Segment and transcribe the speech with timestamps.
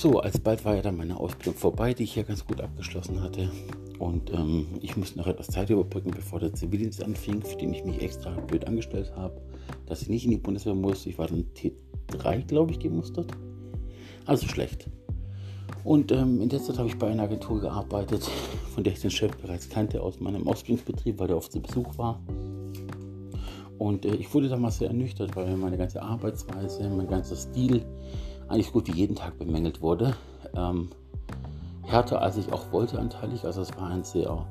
[0.00, 3.50] So, alsbald war ja dann meine Ausbildung vorbei, die ich ja ganz gut abgeschlossen hatte.
[3.98, 7.84] Und ähm, ich musste noch etwas Zeit überbrücken, bevor der Zivildienst anfing, für den ich
[7.84, 9.38] mich extra blöd angestellt habe,
[9.84, 11.04] dass ich nicht in die Bundeswehr muss.
[11.04, 13.30] Ich war dann T3, glaube ich, gemustert.
[14.24, 14.88] Also schlecht.
[15.84, 18.26] Und ähm, in der Zeit habe ich bei einer Agentur gearbeitet,
[18.74, 21.98] von der ich den Chef bereits kannte aus meinem Ausbildungsbetrieb, weil der oft zu Besuch
[21.98, 22.22] war.
[23.76, 27.84] Und äh, ich wurde damals sehr ernüchtert, weil meine ganze Arbeitsweise, mein ganzer Stil
[28.50, 30.14] eigentlich gut wie jeden Tag bemängelt wurde.
[30.54, 30.90] Ähm,
[31.86, 33.44] härter als ich auch wollte anteilig.
[33.44, 34.44] Also es war ein sehr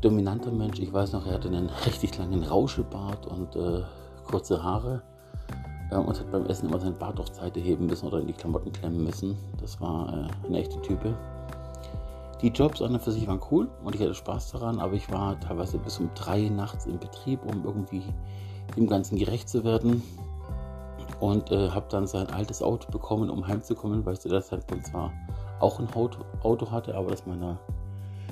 [0.00, 0.78] dominanter Mensch.
[0.78, 3.82] Ich weiß noch, er hatte einen richtig langen Rauschebart und äh,
[4.28, 5.02] kurze Haare
[5.90, 8.32] äh, und hat beim Essen immer sein Bart auf Seite heben müssen oder in die
[8.32, 9.36] Klamotten klemmen müssen.
[9.60, 11.16] Das war äh, eine echte Type.
[12.42, 15.10] Die Jobs an und für sich waren cool und ich hatte Spaß daran, aber ich
[15.10, 18.02] war teilweise bis um drei nachts im Betrieb, um irgendwie
[18.76, 20.02] dem Ganzen gerecht zu werden.
[21.20, 24.86] Und äh, habe dann sein altes Auto bekommen, um heimzukommen, weil ich zu der Zeitpunkt
[24.86, 25.12] zwar
[25.60, 27.58] auch ein Auto hatte, aber das meiner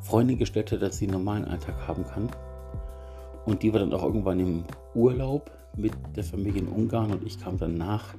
[0.00, 2.30] Freundin gestellt hat, dass sie einen normalen Alltag haben kann.
[3.44, 7.38] Und die war dann auch irgendwann im Urlaub mit der Familie in Ungarn und ich
[7.38, 8.14] kam dann nach.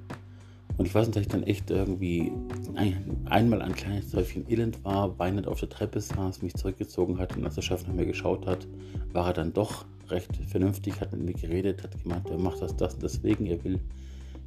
[0.77, 2.31] Und ich weiß nicht, dass ich dann echt irgendwie
[2.75, 7.35] ein, einmal ein kleines Häufchen elend war, weinend auf der Treppe saß, mich zurückgezogen hat
[7.35, 8.67] und als der Chef nach mir geschaut hat,
[9.11, 12.75] war er dann doch recht vernünftig, hat mit mir geredet, hat gemeint, er macht das,
[12.75, 13.79] das deswegen, er will,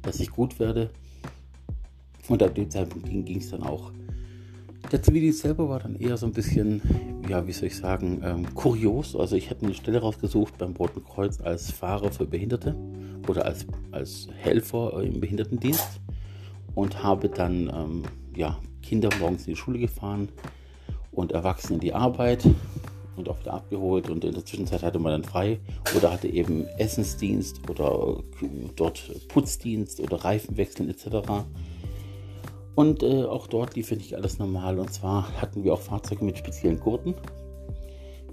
[0.05, 0.89] dass ich gut werde.
[2.27, 3.91] Und ab dem Zeitpunkt ging es dann auch
[4.91, 6.81] der Zivildienst selber war dann eher so ein bisschen,
[7.27, 9.15] ja, wie soll ich sagen, ähm, kurios.
[9.15, 12.75] Also ich hatte eine Stelle rausgesucht beim Roten Kreuz als Fahrer für Behinderte
[13.27, 15.99] oder als, als Helfer im Behindertendienst
[16.75, 18.03] und habe dann ähm,
[18.35, 20.29] ja, Kinder morgens in die Schule gefahren
[21.11, 22.43] und Erwachsene in die Arbeit
[23.17, 25.59] und auch wieder abgeholt und in der Zwischenzeit hatte man dann frei
[25.95, 31.45] oder hatte eben Essensdienst oder äh, dort Putzdienst oder Reifenwechseln etc.
[32.75, 34.79] Und äh, auch dort lief nicht alles normal.
[34.79, 37.15] Und zwar hatten wir auch Fahrzeuge mit speziellen Gurten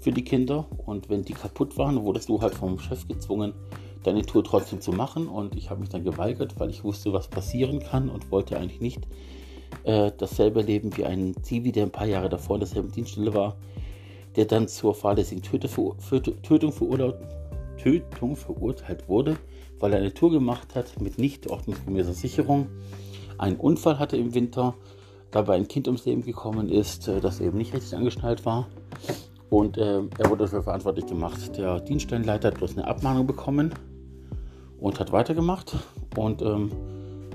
[0.01, 0.65] für die Kinder.
[0.85, 3.53] Und wenn die kaputt waren, wurdest du halt vom Chef gezwungen,
[4.03, 5.27] deine Tour trotzdem zu machen.
[5.27, 8.81] Und ich habe mich dann geweigert, weil ich wusste, was passieren kann und wollte eigentlich
[8.81, 9.07] nicht
[9.85, 13.55] äh, dasselbe leben wie ein Zivi, der ein paar Jahre davor in derselben Dienststelle war,
[14.35, 15.95] der dann zur fahrlässigen Tötung,
[16.41, 16.71] Tötung
[18.35, 19.37] verurteilt wurde,
[19.79, 22.67] weil er eine Tour gemacht hat mit nicht ordnungsgemäßer Sicherung
[23.37, 24.75] einen Unfall hatte im Winter,
[25.31, 28.67] dabei ein Kind ums Leben gekommen ist, äh, das eben nicht richtig angeschnallt war.
[29.49, 31.57] Und äh, er wurde dafür verantwortlich gemacht.
[31.57, 33.73] Der Dienststellenleiter hat bloß eine Abmahnung bekommen
[34.79, 35.75] und hat weitergemacht.
[36.15, 36.71] Und ähm,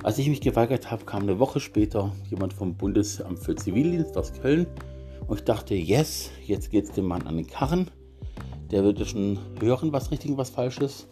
[0.03, 4.33] als ich mich geweigert habe, kam eine Woche später jemand vom Bundesamt für Zivildienst aus
[4.33, 4.67] Köln.
[5.29, 7.91] Und ich dachte, yes, jetzt geht es dem Mann an den Karren.
[8.71, 11.07] Der würde schon hören, was richtig und was falsch ist.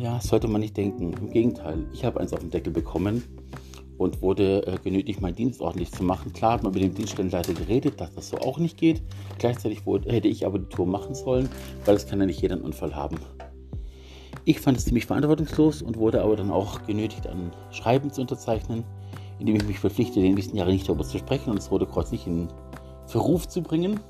[0.00, 1.14] Ja, sollte man nicht denken.
[1.14, 3.24] Im Gegenteil, ich habe eins auf den Deckel bekommen
[3.96, 6.32] und wurde äh, genötigt, meinen Dienst ordentlich zu machen.
[6.32, 9.02] Klar hat man mit dem Dienststellenleiter geredet, dass das so auch nicht geht.
[9.38, 11.48] Gleichzeitig wurde, hätte ich aber die Tour machen sollen,
[11.86, 13.16] weil es kann ja nicht jeder einen Unfall haben.
[14.44, 18.84] Ich fand es ziemlich verantwortungslos und wurde aber dann auch genötigt, ein Schreiben zu unterzeichnen,
[19.38, 21.86] in dem ich mich verpflichte, den nächsten Jahren nicht darüber zu sprechen und das Rote
[21.86, 22.48] Kreuz nicht in
[23.06, 24.00] Verruf zu bringen.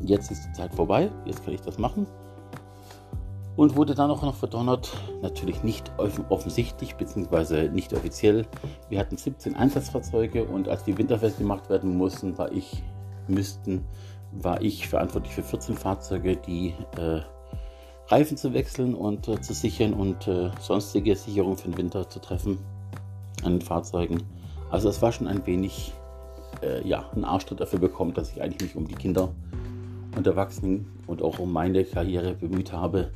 [0.00, 2.06] Jetzt ist die Zeit vorbei, jetzt kann ich das machen
[3.56, 4.92] und wurde dann auch noch verdonnert,
[5.22, 7.68] natürlich nicht offensichtlich bzw.
[7.68, 8.46] nicht offiziell.
[8.88, 12.82] Wir hatten 17 Einsatzfahrzeuge und als die winterfest gemacht werden mussten, war ich,
[13.28, 13.84] müssten,
[14.32, 17.20] war ich verantwortlich für 14 Fahrzeuge, die äh,
[18.08, 22.18] Reifen zu wechseln und äh, zu sichern und äh, sonstige Sicherungen für den Winter zu
[22.18, 22.58] treffen
[23.44, 24.24] an den Fahrzeugen.
[24.70, 25.92] Also es war schon ein wenig,
[26.64, 29.32] äh, ja, ein Arschtritt dafür bekommen, dass ich eigentlich mich um die Kinder
[30.16, 33.10] und Erwachsenen und auch um meine Karriere bemüht habe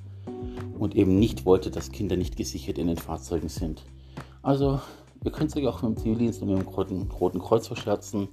[0.78, 3.82] und eben nicht wollte, dass Kinder nicht gesichert in den Fahrzeugen sind.
[4.42, 4.80] Also,
[5.24, 8.28] ihr könnt euch auch mit dem Zivildienst und mit dem Roten, Roten Kreuz verscherzen.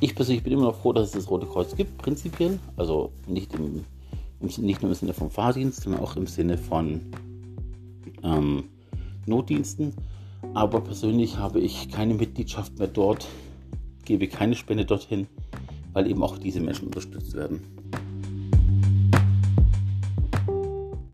[0.00, 2.58] Ich persönlich bin immer noch froh, dass es das Rote Kreuz gibt, prinzipiell.
[2.76, 3.84] Also nicht, im,
[4.40, 7.00] im nicht nur im Sinne vom Fahrdienst, sondern auch im Sinne von
[8.22, 8.64] ähm,
[9.26, 9.94] Notdiensten.
[10.52, 13.26] Aber persönlich habe ich keine Mitgliedschaft mehr dort,
[14.04, 15.26] gebe keine Spende dorthin,
[15.92, 17.62] weil eben auch diese Menschen unterstützt werden.